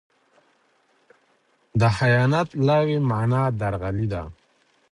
د 1.79 1.81
خیانت 1.97 2.47
لغوي 2.67 2.97
مانا؛ 3.09 3.43
درغلي 3.59 4.07
ده. 4.13 4.23